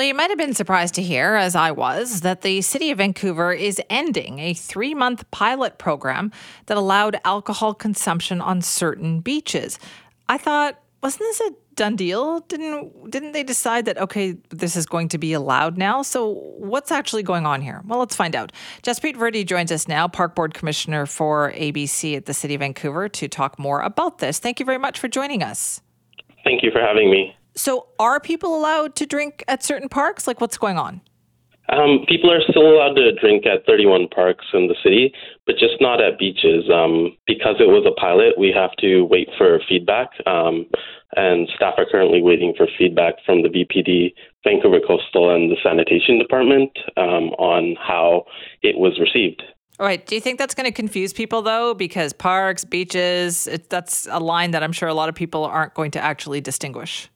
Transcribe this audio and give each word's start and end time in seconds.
Well, 0.00 0.06
you 0.06 0.14
might 0.14 0.30
have 0.30 0.38
been 0.38 0.54
surprised 0.54 0.94
to 0.94 1.02
hear, 1.02 1.34
as 1.34 1.54
I 1.54 1.72
was, 1.72 2.22
that 2.22 2.40
the 2.40 2.62
City 2.62 2.90
of 2.90 2.96
Vancouver 2.96 3.52
is 3.52 3.78
ending 3.90 4.38
a 4.38 4.54
three 4.54 4.94
month 4.94 5.30
pilot 5.30 5.76
program 5.76 6.32
that 6.64 6.78
allowed 6.78 7.20
alcohol 7.22 7.74
consumption 7.74 8.40
on 8.40 8.62
certain 8.62 9.20
beaches. 9.20 9.78
I 10.26 10.38
thought, 10.38 10.80
wasn't 11.02 11.24
this 11.24 11.40
a 11.40 11.50
done 11.74 11.96
deal? 11.96 12.40
Didn't 12.40 13.10
didn't 13.10 13.32
they 13.32 13.42
decide 13.42 13.84
that 13.84 13.98
okay, 13.98 14.38
this 14.48 14.74
is 14.74 14.86
going 14.86 15.08
to 15.08 15.18
be 15.18 15.34
allowed 15.34 15.76
now? 15.76 16.00
So 16.00 16.30
what's 16.56 16.90
actually 16.90 17.22
going 17.22 17.44
on 17.44 17.60
here? 17.60 17.82
Well, 17.84 17.98
let's 17.98 18.16
find 18.16 18.34
out. 18.34 18.52
Jaspreet 18.82 19.16
Virdi 19.16 19.44
joins 19.44 19.70
us 19.70 19.86
now, 19.86 20.08
Park 20.08 20.34
Board 20.34 20.54
Commissioner 20.54 21.04
for 21.04 21.52
ABC 21.52 22.16
at 22.16 22.24
the 22.24 22.32
City 22.32 22.54
of 22.54 22.60
Vancouver, 22.60 23.10
to 23.10 23.28
talk 23.28 23.58
more 23.58 23.82
about 23.82 24.16
this. 24.16 24.38
Thank 24.38 24.60
you 24.60 24.64
very 24.64 24.78
much 24.78 24.98
for 24.98 25.08
joining 25.08 25.42
us. 25.42 25.82
Thank 26.42 26.62
you 26.62 26.70
for 26.70 26.80
having 26.80 27.10
me. 27.10 27.36
So, 27.60 27.88
are 27.98 28.18
people 28.18 28.56
allowed 28.56 28.96
to 28.96 29.04
drink 29.04 29.44
at 29.46 29.62
certain 29.62 29.90
parks? 29.90 30.26
Like, 30.26 30.40
what's 30.40 30.56
going 30.56 30.78
on? 30.78 31.02
Um, 31.68 32.06
people 32.08 32.32
are 32.32 32.40
still 32.48 32.66
allowed 32.66 32.94
to 32.94 33.12
drink 33.20 33.44
at 33.44 33.66
31 33.66 34.08
parks 34.08 34.46
in 34.54 34.66
the 34.66 34.74
city, 34.82 35.12
but 35.44 35.58
just 35.58 35.74
not 35.78 36.00
at 36.00 36.18
beaches. 36.18 36.70
Um, 36.72 37.18
because 37.26 37.56
it 37.60 37.68
was 37.68 37.84
a 37.86 37.92
pilot, 38.00 38.38
we 38.38 38.50
have 38.56 38.72
to 38.78 39.02
wait 39.02 39.28
for 39.36 39.60
feedback, 39.68 40.08
um, 40.26 40.64
and 41.16 41.50
staff 41.54 41.74
are 41.76 41.84
currently 41.84 42.22
waiting 42.22 42.54
for 42.56 42.66
feedback 42.78 43.16
from 43.26 43.42
the 43.42 43.50
VPD, 43.50 44.14
Vancouver 44.42 44.80
Coastal, 44.80 45.28
and 45.28 45.50
the 45.50 45.56
Sanitation 45.62 46.18
Department 46.18 46.70
um, 46.96 47.28
on 47.36 47.76
how 47.78 48.24
it 48.62 48.78
was 48.78 48.98
received. 48.98 49.42
All 49.78 49.84
right. 49.84 50.04
Do 50.06 50.14
you 50.14 50.22
think 50.22 50.38
that's 50.38 50.54
going 50.54 50.66
to 50.66 50.74
confuse 50.74 51.12
people 51.12 51.42
though? 51.42 51.74
Because 51.74 52.14
parks, 52.14 52.64
beaches, 52.64 53.46
it, 53.46 53.68
that's 53.68 54.08
a 54.10 54.18
line 54.18 54.52
that 54.52 54.62
I'm 54.62 54.72
sure 54.72 54.88
a 54.88 54.94
lot 54.94 55.10
of 55.10 55.14
people 55.14 55.44
aren't 55.44 55.74
going 55.74 55.90
to 55.90 56.00
actually 56.00 56.40
distinguish. 56.40 57.10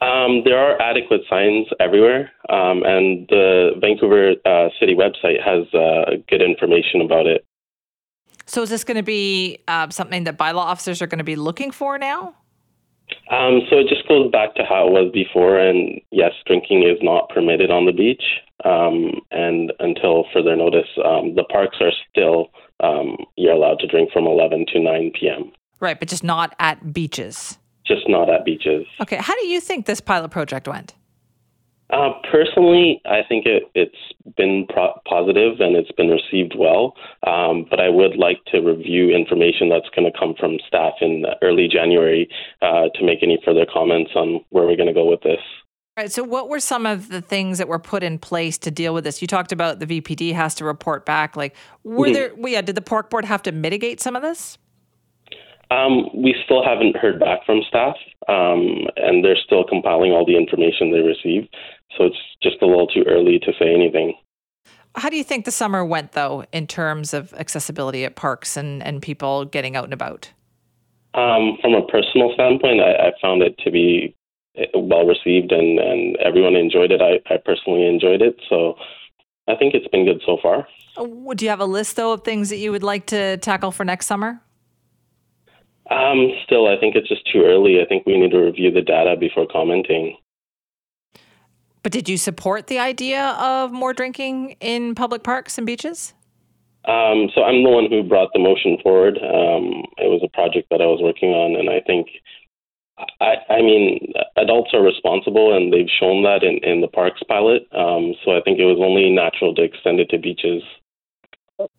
Um, 0.00 0.42
there 0.44 0.58
are 0.58 0.80
adequate 0.80 1.20
signs 1.28 1.66
everywhere, 1.78 2.30
um, 2.48 2.82
and 2.84 3.28
the 3.28 3.72
Vancouver 3.80 4.32
uh, 4.46 4.68
City 4.78 4.94
website 4.94 5.42
has 5.44 5.66
uh, 5.74 6.16
good 6.28 6.40
information 6.40 7.02
about 7.02 7.26
it. 7.26 7.44
So, 8.46 8.62
is 8.62 8.70
this 8.70 8.82
going 8.82 8.96
to 8.96 9.02
be 9.02 9.58
uh, 9.68 9.90
something 9.90 10.24
that 10.24 10.38
bylaw 10.38 10.56
officers 10.56 11.02
are 11.02 11.06
going 11.06 11.18
to 11.18 11.24
be 11.24 11.36
looking 11.36 11.70
for 11.70 11.98
now? 11.98 12.34
Um, 13.30 13.60
so, 13.68 13.76
it 13.76 13.88
just 13.88 14.08
goes 14.08 14.30
back 14.30 14.54
to 14.54 14.64
how 14.64 14.88
it 14.88 14.90
was 14.90 15.10
before, 15.12 15.58
and 15.58 16.00
yes, 16.10 16.32
drinking 16.46 16.82
is 16.82 16.98
not 17.02 17.28
permitted 17.28 17.70
on 17.70 17.84
the 17.84 17.92
beach, 17.92 18.24
um, 18.64 19.20
and 19.30 19.70
until 19.80 20.24
further 20.32 20.56
notice, 20.56 20.88
um, 21.04 21.34
the 21.34 21.44
parks 21.44 21.76
are 21.82 21.92
still 22.10 22.48
um, 22.82 23.18
you're 23.36 23.52
allowed 23.52 23.78
to 23.80 23.86
drink 23.86 24.10
from 24.12 24.26
11 24.26 24.64
to 24.72 24.80
9 24.80 25.12
p.m. 25.20 25.52
Right, 25.78 25.98
but 25.98 26.08
just 26.08 26.24
not 26.24 26.54
at 26.58 26.94
beaches 26.94 27.58
just 27.90 28.08
not 28.08 28.30
at 28.30 28.44
beaches. 28.44 28.86
Okay. 29.02 29.16
How 29.16 29.34
do 29.34 29.46
you 29.46 29.60
think 29.60 29.86
this 29.86 30.00
pilot 30.00 30.30
project 30.30 30.68
went? 30.68 30.94
Uh, 31.92 32.10
personally, 32.30 33.00
I 33.04 33.20
think 33.28 33.46
it, 33.46 33.64
has 33.74 34.34
been 34.36 34.66
pro- 34.68 35.00
positive 35.08 35.58
and 35.58 35.74
it's 35.74 35.90
been 35.92 36.08
received 36.08 36.54
well. 36.56 36.94
Um, 37.26 37.66
but 37.68 37.80
I 37.80 37.88
would 37.88 38.16
like 38.16 38.38
to 38.52 38.60
review 38.60 39.10
information 39.14 39.68
that's 39.68 39.88
going 39.94 40.10
to 40.10 40.16
come 40.16 40.34
from 40.38 40.58
staff 40.66 40.94
in 41.00 41.24
early 41.42 41.68
January 41.68 42.28
uh, 42.62 42.88
to 42.94 43.04
make 43.04 43.22
any 43.22 43.40
further 43.44 43.66
comments 43.72 44.12
on 44.14 44.44
where 44.50 44.66
we're 44.66 44.76
going 44.76 44.88
to 44.88 44.94
go 44.94 45.08
with 45.08 45.22
this. 45.22 45.40
All 45.96 46.04
right. 46.04 46.12
So, 46.12 46.22
what 46.22 46.48
were 46.48 46.60
some 46.60 46.86
of 46.86 47.08
the 47.08 47.20
things 47.20 47.58
that 47.58 47.66
were 47.66 47.80
put 47.80 48.04
in 48.04 48.18
place 48.18 48.56
to 48.58 48.70
deal 48.70 48.94
with 48.94 49.02
this? 49.02 49.20
You 49.20 49.26
talked 49.26 49.50
about 49.50 49.80
the 49.80 49.86
VPD 49.86 50.32
has 50.34 50.54
to 50.56 50.64
report 50.64 51.04
back. 51.04 51.36
Like, 51.36 51.56
were 51.82 52.06
mm-hmm. 52.06 52.14
there? 52.14 52.32
Well, 52.36 52.52
yeah. 52.52 52.60
Did 52.60 52.76
the 52.76 52.82
Park 52.82 53.10
Board 53.10 53.24
have 53.24 53.42
to 53.42 53.52
mitigate 53.52 54.00
some 54.00 54.14
of 54.14 54.22
this? 54.22 54.56
Um, 55.70 56.08
we 56.14 56.34
still 56.44 56.64
haven't 56.64 56.96
heard 56.96 57.20
back 57.20 57.44
from 57.46 57.62
staff, 57.68 57.94
um, 58.28 58.88
and 58.96 59.24
they're 59.24 59.36
still 59.36 59.64
compiling 59.64 60.10
all 60.10 60.26
the 60.26 60.36
information 60.36 60.90
they 60.90 61.00
receive. 61.00 61.48
So 61.96 62.04
it's 62.04 62.18
just 62.42 62.56
a 62.62 62.66
little 62.66 62.88
too 62.88 63.04
early 63.06 63.38
to 63.40 63.52
say 63.58 63.72
anything. 63.72 64.14
How 64.96 65.08
do 65.08 65.16
you 65.16 65.22
think 65.22 65.44
the 65.44 65.52
summer 65.52 65.84
went, 65.84 66.12
though, 66.12 66.44
in 66.52 66.66
terms 66.66 67.14
of 67.14 67.32
accessibility 67.34 68.04
at 68.04 68.16
parks 68.16 68.56
and, 68.56 68.82
and 68.82 69.00
people 69.00 69.44
getting 69.44 69.76
out 69.76 69.84
and 69.84 69.92
about? 69.92 70.32
Um, 71.14 71.58
from 71.60 71.74
a 71.74 71.86
personal 71.86 72.32
standpoint, 72.34 72.80
I, 72.80 73.08
I, 73.08 73.12
found 73.20 73.42
it 73.42 73.58
to 73.64 73.70
be 73.70 74.14
eh, 74.56 74.66
well 74.74 75.04
received 75.04 75.50
and, 75.50 75.80
and 75.80 76.16
everyone 76.18 76.54
enjoyed 76.54 76.92
it. 76.92 77.00
I, 77.02 77.18
I 77.32 77.36
personally 77.44 77.84
enjoyed 77.84 78.22
it. 78.22 78.36
So 78.48 78.76
I 79.48 79.56
think 79.56 79.74
it's 79.74 79.88
been 79.88 80.04
good 80.04 80.22
so 80.24 80.38
far. 80.40 80.68
Do 81.34 81.44
you 81.44 81.50
have 81.50 81.60
a 81.60 81.66
list, 81.66 81.96
though, 81.96 82.12
of 82.12 82.22
things 82.22 82.50
that 82.50 82.58
you 82.58 82.70
would 82.70 82.84
like 82.84 83.06
to 83.06 83.38
tackle 83.38 83.72
for 83.72 83.84
next 83.84 84.06
summer? 84.06 84.40
Um, 85.90 86.30
still, 86.44 86.68
I 86.68 86.78
think 86.78 86.94
it's 86.94 87.08
just 87.08 87.28
too 87.32 87.42
early. 87.44 87.80
I 87.80 87.86
think 87.86 88.06
we 88.06 88.16
need 88.16 88.30
to 88.30 88.38
review 88.38 88.70
the 88.70 88.80
data 88.80 89.16
before 89.18 89.46
commenting. 89.50 90.16
But 91.82 91.92
did 91.92 92.08
you 92.08 92.16
support 92.16 92.68
the 92.68 92.78
idea 92.78 93.36
of 93.40 93.72
more 93.72 93.92
drinking 93.92 94.56
in 94.60 94.94
public 94.94 95.22
parks 95.22 95.58
and 95.58 95.66
beaches? 95.66 96.14
Um, 96.84 97.28
so 97.34 97.42
I'm 97.42 97.62
the 97.62 97.70
one 97.70 97.90
who 97.90 98.02
brought 98.02 98.32
the 98.32 98.38
motion 98.38 98.78
forward. 98.82 99.18
Um, 99.18 99.84
it 99.98 100.08
was 100.08 100.22
a 100.24 100.28
project 100.28 100.68
that 100.70 100.80
I 100.80 100.86
was 100.86 101.00
working 101.02 101.30
on, 101.30 101.58
and 101.58 101.68
I 101.68 101.80
think, 101.86 102.06
I, 103.20 103.34
I 103.52 103.62
mean, 103.62 104.12
adults 104.36 104.70
are 104.72 104.82
responsible, 104.82 105.56
and 105.56 105.72
they've 105.72 105.90
shown 105.98 106.22
that 106.22 106.42
in, 106.42 106.58
in 106.62 106.80
the 106.80 106.88
parks 106.88 107.22
pilot. 107.28 107.66
Um, 107.72 108.14
so 108.24 108.32
I 108.32 108.40
think 108.42 108.58
it 108.58 108.64
was 108.64 108.78
only 108.80 109.10
natural 109.10 109.54
to 109.56 109.62
extend 109.62 110.00
it 110.00 110.08
to 110.10 110.18
beaches. 110.18 110.62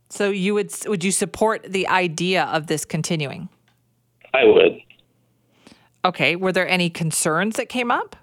So 0.10 0.30
you 0.30 0.54
would 0.54 0.72
would 0.86 1.04
you 1.04 1.12
support 1.12 1.64
the 1.64 1.88
idea 1.88 2.44
of 2.46 2.68
this 2.68 2.86
continuing? 2.86 3.50
I 4.34 4.46
would. 4.46 4.80
Okay. 6.04 6.36
Were 6.36 6.52
there 6.52 6.68
any 6.68 6.90
concerns 6.90 7.56
that 7.58 7.70
came 7.70 7.92
up? 7.92 8.16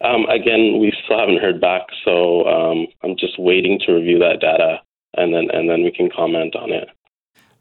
Um, 0.00 0.26
again, 0.26 0.78
we 0.78 0.92
still 1.04 1.18
haven't 1.18 1.40
heard 1.40 1.60
back, 1.60 1.82
so 2.04 2.46
um, 2.46 2.86
I'm 3.02 3.16
just 3.18 3.38
waiting 3.38 3.80
to 3.84 3.94
review 3.94 4.20
that 4.20 4.40
data, 4.40 4.80
and 5.16 5.34
then 5.34 5.48
and 5.52 5.68
then 5.68 5.82
we 5.82 5.90
can 5.90 6.08
comment 6.08 6.54
on 6.54 6.70
it. 6.70 6.88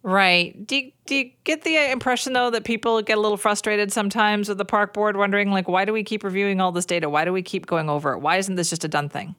Right. 0.04 0.66
Do 0.66 0.78
you, 0.78 0.92
do 1.06 1.16
you 1.16 1.32
get 1.44 1.64
the 1.64 1.92
impression 1.92 2.34
though 2.34 2.50
that 2.52 2.64
people 2.64 3.02
get 3.02 3.18
a 3.18 3.22
little 3.22 3.38
frustrated 3.38 3.92
sometimes 3.92 4.48
with 4.48 4.58
the 4.58 4.66
park 4.66 4.94
board, 4.94 5.18
wondering 5.18 5.52
like, 5.52 5.68
why 5.68 5.84
do 5.84 5.92
we 5.92 6.04
keep 6.04 6.24
reviewing 6.24 6.62
all 6.62 6.72
this 6.72 6.86
data? 6.86 7.10
Why 7.10 7.26
do 7.26 7.34
we 7.34 7.42
keep 7.42 7.66
going 7.66 7.90
over 7.90 8.14
it? 8.14 8.20
Why 8.20 8.38
isn't 8.38 8.56
this 8.56 8.70
just 8.70 8.86
a 8.86 8.88
done 8.88 9.10
thing? 9.10 9.36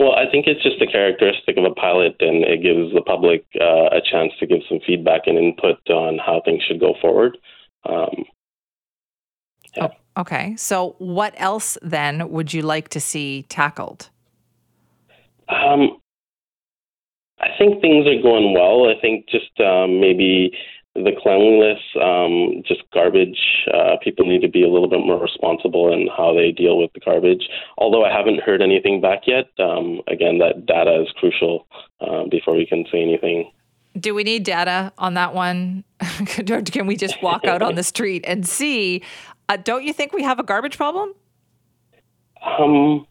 Well, 0.00 0.14
I 0.16 0.30
think 0.30 0.46
it's 0.46 0.62
just 0.62 0.80
a 0.80 0.86
characteristic 0.86 1.58
of 1.58 1.64
a 1.64 1.74
pilot, 1.74 2.16
and 2.20 2.42
it 2.42 2.62
gives 2.62 2.90
the 2.94 3.02
public 3.02 3.44
uh, 3.60 3.94
a 3.94 4.00
chance 4.00 4.32
to 4.40 4.46
give 4.46 4.60
some 4.66 4.78
feedback 4.86 5.26
and 5.26 5.36
input 5.36 5.76
on 5.90 6.16
how 6.16 6.40
things 6.42 6.62
should 6.66 6.80
go 6.80 6.94
forward. 7.02 7.36
Um, 7.86 8.24
yeah. 9.76 9.88
oh, 10.16 10.20
okay. 10.22 10.56
So, 10.56 10.96
what 11.00 11.34
else 11.36 11.76
then 11.82 12.30
would 12.30 12.54
you 12.54 12.62
like 12.62 12.88
to 12.88 13.00
see 13.00 13.42
tackled? 13.50 14.08
Um, 15.50 15.98
I 17.38 17.48
think 17.58 17.82
things 17.82 18.06
are 18.06 18.22
going 18.22 18.54
well. 18.54 18.88
I 18.88 18.98
think 19.02 19.28
just 19.28 19.52
um, 19.60 20.00
maybe 20.00 20.50
the 20.94 21.12
cleanliness, 21.22 21.78
um, 22.02 22.62
just 22.66 22.82
garbage. 22.92 23.38
Uh, 23.72 23.96
people 24.02 24.26
need 24.26 24.42
to 24.42 24.48
be 24.48 24.64
a 24.64 24.68
little 24.68 24.88
bit 24.88 25.00
more 25.00 25.20
responsible 25.20 25.92
in 25.92 26.08
how 26.16 26.34
they 26.34 26.50
deal 26.50 26.78
with 26.78 26.92
the 26.94 27.00
garbage. 27.00 27.48
Although 27.78 28.04
I 28.04 28.12
haven't 28.12 28.40
heard 28.40 28.60
anything 28.60 29.00
back 29.00 29.22
yet, 29.26 29.46
um, 29.58 30.00
again, 30.08 30.38
that 30.38 30.66
data 30.66 31.00
is 31.02 31.08
crucial 31.16 31.66
uh, 32.00 32.24
before 32.28 32.56
we 32.56 32.66
can 32.66 32.84
say 32.90 33.02
anything. 33.02 33.50
Do 33.98 34.14
we 34.14 34.24
need 34.24 34.44
data 34.44 34.92
on 34.98 35.14
that 35.14 35.34
one? 35.34 35.84
can 36.26 36.86
we 36.86 36.96
just 36.96 37.22
walk 37.22 37.44
out 37.44 37.62
on 37.62 37.74
the 37.74 37.82
street 37.94 38.24
and 38.26 38.46
see? 38.46 39.02
Uh, 39.48 39.56
don't 39.56 39.84
you 39.84 39.92
think 39.92 40.12
we 40.12 40.22
have 40.22 40.38
a 40.38 40.44
garbage 40.44 40.76
problem? 40.76 41.12
Um, 42.42 43.06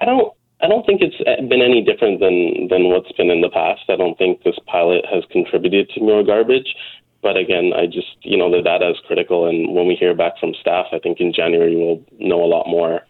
I 0.00 0.04
don't. 0.04 0.32
I 0.62 0.68
don't 0.68 0.86
think 0.86 1.02
it's 1.02 1.16
been 1.48 1.60
any 1.60 1.82
different 1.82 2.18
than 2.18 2.68
than 2.68 2.88
what's 2.88 3.12
been 3.12 3.30
in 3.30 3.42
the 3.42 3.50
past. 3.50 3.82
I 3.90 3.96
don't 3.96 4.16
think 4.16 4.42
this 4.42 4.58
pilot 4.66 5.04
has 5.12 5.22
contributed 5.30 5.90
to 5.90 6.00
more 6.00 6.24
garbage. 6.24 6.74
But 7.22 7.36
again, 7.36 7.72
I 7.74 7.86
just, 7.86 8.16
you 8.22 8.36
know, 8.36 8.50
the 8.50 8.62
data 8.62 8.90
is 8.90 8.96
critical. 9.06 9.46
And 9.48 9.74
when 9.74 9.86
we 9.86 9.94
hear 9.94 10.14
back 10.14 10.38
from 10.38 10.54
staff, 10.60 10.86
I 10.92 10.98
think 10.98 11.20
in 11.20 11.32
January 11.32 11.74
we'll 11.74 12.02
know 12.18 12.42
a 12.42 12.46
lot 12.46 12.66
more. 12.68 13.02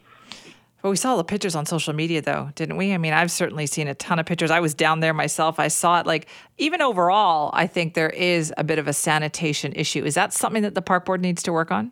Well, 0.83 0.91
we 0.93 0.97
saw 0.97 1.17
the 1.17 1.25
pictures 1.25 1.57
on 1.57 1.67
social 1.67 1.93
media, 1.93 2.23
though, 2.23 2.51
didn't 2.55 2.77
we? 2.77 2.93
I 2.93 2.99
mean, 2.99 3.13
I've 3.13 3.33
certainly 3.33 3.67
seen 3.67 3.89
a 3.89 3.95
ton 3.95 4.19
of 4.21 4.27
pictures. 4.27 4.53
I 4.53 4.61
was 4.61 4.73
down 4.73 5.01
there 5.01 5.13
myself. 5.13 5.59
I 5.59 5.69
saw 5.69 5.99
it. 5.99 6.07
Like, 6.07 6.29
even 6.59 6.81
overall, 6.81 7.51
I 7.55 7.67
think 7.67 7.95
there 7.95 8.11
is 8.11 8.55
a 8.57 8.63
bit 8.63 8.79
of 8.79 8.87
a 8.87 8.93
sanitation 8.93 9.73
issue. 9.73 10.05
Is 10.05 10.15
that 10.15 10.33
something 10.33 10.63
that 10.63 10.77
the 10.77 10.83
park 10.83 11.05
board 11.05 11.21
needs 11.21 11.43
to 11.43 11.53
work 11.53 11.73
on? 11.73 11.91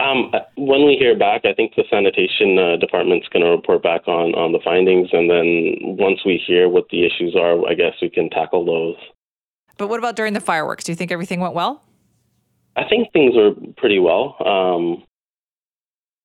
Um, 0.00 0.32
when 0.56 0.86
we 0.86 0.96
hear 0.98 1.16
back, 1.16 1.44
I 1.44 1.52
think 1.54 1.74
the 1.76 1.84
sanitation 1.88 2.58
uh, 2.58 2.76
department's 2.76 3.28
going 3.28 3.44
to 3.44 3.50
report 3.50 3.82
back 3.82 4.08
on, 4.08 4.34
on 4.34 4.52
the 4.52 4.58
findings, 4.64 5.10
and 5.12 5.30
then 5.30 5.76
once 5.96 6.20
we 6.24 6.42
hear 6.44 6.68
what 6.68 6.88
the 6.90 7.06
issues 7.06 7.36
are, 7.36 7.68
I 7.68 7.74
guess 7.74 7.94
we 8.02 8.10
can 8.10 8.28
tackle 8.30 8.64
those. 8.64 8.96
But 9.76 9.88
what 9.88 9.98
about 9.98 10.16
during 10.16 10.32
the 10.32 10.40
fireworks? 10.40 10.84
Do 10.84 10.92
you 10.92 10.96
think 10.96 11.10
everything 11.10 11.40
went 11.40 11.54
well? 11.54 11.82
I 12.76 12.84
think 12.88 13.12
things 13.12 13.34
were 13.36 13.52
pretty 13.76 13.98
well. 13.98 14.36
Um, 14.44 15.04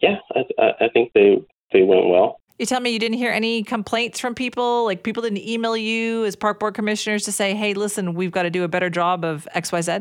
yeah, 0.02 0.18
I, 0.36 0.86
I 0.86 0.90
think 0.90 1.12
they 1.14 1.44
they 1.72 1.84
went 1.84 2.08
well. 2.08 2.40
You 2.58 2.66
tell 2.66 2.82
me 2.82 2.90
you 2.90 3.00
didn't 3.00 3.18
hear 3.18 3.32
any 3.32 3.64
complaints 3.64 4.20
from 4.20 4.36
people? 4.36 4.86
Like 4.86 5.04
people 5.04 5.24
didn't 5.24 5.40
email 5.40 5.78
you 5.78 6.26
as 6.26 6.36
park 6.36 6.60
board 6.60 6.74
commissioners 6.74 7.24
to 7.26 7.32
say, 7.32 7.54
"Hey, 7.54 7.74
listen, 7.74 8.14
we've 8.14 8.32
got 8.32 8.44
to 8.44 8.50
do 8.50 8.64
a 8.64 8.68
better 8.68 8.90
job 8.90 9.24
of 9.24 9.48
X, 9.54 9.72
Y, 9.72 9.82
Z." 9.82 9.92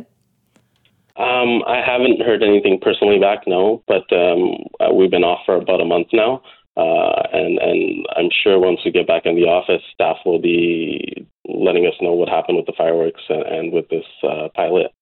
Um, 1.16 1.64
I 1.66 1.82
haven't 1.84 2.22
heard 2.22 2.44
anything 2.44 2.78
personally 2.80 3.18
back, 3.18 3.40
no, 3.46 3.82
but 3.88 4.04
um, 4.12 4.56
uh, 4.78 4.94
we've 4.94 5.10
been 5.10 5.24
off 5.24 5.40
for 5.44 5.56
about 5.56 5.80
a 5.80 5.84
month 5.84 6.08
now, 6.12 6.42
uh, 6.76 7.22
and 7.32 7.58
and 7.58 8.06
I'm 8.16 8.30
sure 8.42 8.58
once 8.58 8.80
we 8.84 8.92
get 8.92 9.06
back 9.06 9.22
in 9.24 9.34
the 9.34 9.42
office, 9.42 9.82
staff 9.92 10.18
will 10.24 10.40
be 10.40 11.26
letting 11.48 11.86
us 11.86 11.94
know 12.00 12.12
what 12.12 12.28
happened 12.28 12.56
with 12.56 12.66
the 12.66 12.74
fireworks 12.76 13.22
and, 13.28 13.42
and 13.42 13.72
with 13.72 13.88
this 13.88 14.04
uh, 14.22 14.48
pilot. 14.54 14.92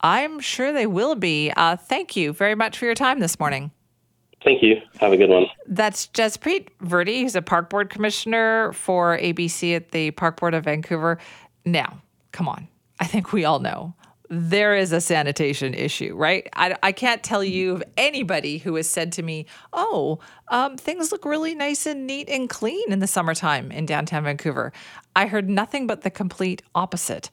I'm 0.00 0.40
sure 0.40 0.72
they 0.72 0.86
will 0.86 1.14
be. 1.14 1.52
Uh, 1.56 1.76
thank 1.76 2.16
you 2.16 2.32
very 2.32 2.54
much 2.54 2.78
for 2.78 2.86
your 2.86 2.94
time 2.94 3.20
this 3.20 3.38
morning. 3.38 3.70
Thank 4.44 4.62
you. 4.62 4.80
Have 4.98 5.12
a 5.12 5.16
good 5.16 5.30
one. 5.30 5.46
That's 5.66 6.08
Jaspreet 6.08 6.68
Virdi, 6.82 7.22
who's 7.22 7.36
a 7.36 7.42
park 7.42 7.70
board 7.70 7.90
commissioner 7.90 8.72
for 8.72 9.16
ABC 9.18 9.76
at 9.76 9.92
the 9.92 10.10
Park 10.12 10.40
Board 10.40 10.54
of 10.54 10.64
Vancouver. 10.64 11.18
Now, 11.64 12.02
come 12.32 12.48
on. 12.48 12.66
I 12.98 13.06
think 13.06 13.32
we 13.32 13.44
all 13.44 13.60
know 13.60 13.94
there 14.34 14.74
is 14.74 14.92
a 14.92 15.00
sanitation 15.02 15.74
issue, 15.74 16.14
right? 16.16 16.48
I, 16.54 16.74
I 16.82 16.92
can't 16.92 17.22
tell 17.22 17.44
you 17.44 17.72
of 17.72 17.84
anybody 17.98 18.56
who 18.56 18.76
has 18.76 18.88
said 18.88 19.12
to 19.12 19.22
me, 19.22 19.44
oh, 19.74 20.20
um, 20.48 20.78
things 20.78 21.12
look 21.12 21.26
really 21.26 21.54
nice 21.54 21.84
and 21.84 22.06
neat 22.06 22.30
and 22.30 22.48
clean 22.48 22.90
in 22.90 23.00
the 23.00 23.06
summertime 23.06 23.70
in 23.70 23.84
downtown 23.84 24.24
Vancouver. 24.24 24.72
I 25.14 25.26
heard 25.26 25.50
nothing 25.50 25.86
but 25.86 26.00
the 26.00 26.10
complete 26.10 26.62
opposite 26.74 27.28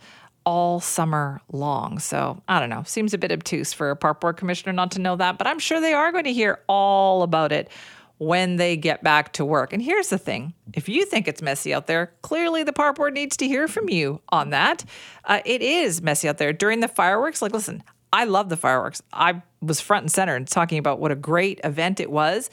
all 0.46 0.82
summer 0.82 1.40
long. 1.54 2.00
So 2.00 2.42
I 2.50 2.60
don't 2.60 2.70
know. 2.70 2.84
Seems 2.86 3.14
a 3.14 3.18
bit 3.18 3.32
obtuse 3.32 3.72
for 3.72 3.92
a 3.92 3.96
park 3.96 4.20
board 4.20 4.36
commissioner 4.36 4.74
not 4.74 4.92
to 4.92 5.00
know 5.00 5.16
that, 5.16 5.38
but 5.38 5.48
I'm 5.48 5.60
sure 5.60 5.80
they 5.80 5.94
are 5.94 6.12
going 6.12 6.26
to 6.26 6.34
hear 6.34 6.60
all 6.68 7.24
about 7.24 7.54
it 7.54 7.70
when 8.20 8.58
they 8.58 8.76
get 8.78 9.02
back 9.02 9.34
to 9.34 9.46
work. 9.46 9.74
And 9.74 9.82
here's 9.82 10.10
the 10.10 10.18
thing 10.18 10.54
if 10.74 10.88
you 10.88 11.06
think 11.06 11.28
it's 11.28 11.42
messy 11.42 11.74
out 11.74 11.88
there, 11.88 12.14
clearly 12.22 12.64
the 12.64 12.74
park 12.74 12.98
board 12.98 13.14
needs 13.14 13.36
to 13.38 13.48
hear 13.48 13.68
from 13.68 13.90
you 13.90 14.22
on 14.30 14.52
that. 14.52 14.86
Uh, 15.26 15.40
it 15.46 15.62
is 15.62 16.02
messy 16.02 16.30
out 16.30 16.38
there 16.38 16.54
during 16.54 16.82
the 16.82 16.88
fireworks. 16.88 17.42
Like, 17.42 17.54
listen, 17.54 17.82
I 18.12 18.26
love 18.26 18.50
the 18.50 18.58
fireworks. 18.58 19.02
I 19.14 19.42
was 19.62 19.80
front 19.80 20.04
and 20.04 20.12
center 20.12 20.36
and 20.36 20.48
talking 20.48 20.78
about 20.78 21.00
what 21.00 21.12
a 21.12 21.16
great 21.16 21.60
event 21.64 22.00
it 22.00 22.12
was. 22.12 22.50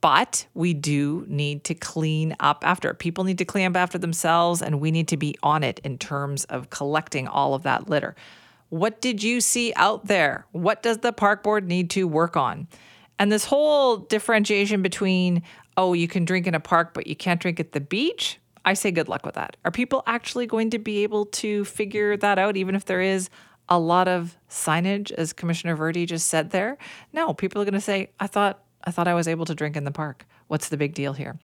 But 0.00 0.46
we 0.54 0.74
do 0.74 1.24
need 1.28 1.62
to 1.64 1.74
clean 1.74 2.34
up 2.40 2.64
after. 2.66 2.92
People 2.92 3.22
need 3.22 3.38
to 3.38 3.44
clean 3.44 3.66
up 3.66 3.76
after 3.76 3.98
themselves, 3.98 4.60
and 4.60 4.80
we 4.80 4.90
need 4.90 5.06
to 5.08 5.16
be 5.16 5.36
on 5.44 5.62
it 5.62 5.80
in 5.84 5.96
terms 5.96 6.42
of 6.44 6.70
collecting 6.70 7.28
all 7.28 7.54
of 7.54 7.62
that 7.62 7.88
litter. 7.88 8.16
What 8.68 9.00
did 9.00 9.22
you 9.22 9.40
see 9.40 9.72
out 9.76 10.06
there? 10.06 10.46
What 10.50 10.82
does 10.82 10.98
the 10.98 11.12
park 11.12 11.44
board 11.44 11.68
need 11.68 11.88
to 11.90 12.08
work 12.08 12.36
on? 12.36 12.66
And 13.18 13.30
this 13.30 13.44
whole 13.44 13.98
differentiation 13.98 14.82
between, 14.82 15.42
oh, 15.76 15.92
you 15.92 16.08
can 16.08 16.24
drink 16.24 16.46
in 16.46 16.54
a 16.54 16.60
park, 16.60 16.92
but 16.94 17.06
you 17.06 17.14
can't 17.14 17.40
drink 17.40 17.60
at 17.60 17.72
the 17.72 17.80
beach, 17.80 18.38
I 18.64 18.74
say 18.74 18.90
good 18.90 19.08
luck 19.08 19.26
with 19.26 19.34
that. 19.34 19.56
Are 19.64 19.70
people 19.70 20.02
actually 20.06 20.46
going 20.46 20.70
to 20.70 20.78
be 20.78 21.02
able 21.02 21.26
to 21.26 21.64
figure 21.64 22.16
that 22.16 22.38
out, 22.38 22.56
even 22.56 22.74
if 22.74 22.84
there 22.84 23.00
is 23.00 23.28
a 23.68 23.78
lot 23.78 24.08
of 24.08 24.36
signage, 24.48 25.10
as 25.12 25.32
Commissioner 25.32 25.76
Virdi 25.76 26.06
just 26.06 26.28
said 26.28 26.50
there? 26.50 26.78
No, 27.12 27.34
people 27.34 27.60
are 27.60 27.64
going 27.64 27.74
to 27.74 27.80
say, 27.80 28.10
I 28.20 28.26
thought 28.26 28.62
I 28.84 28.90
thought 28.90 29.06
I 29.06 29.14
was 29.14 29.28
able 29.28 29.44
to 29.44 29.54
drink 29.54 29.76
in 29.76 29.84
the 29.84 29.92
park. 29.92 30.26
What's 30.48 30.68
the 30.68 30.76
big 30.76 30.94
deal 30.94 31.12
here? 31.12 31.38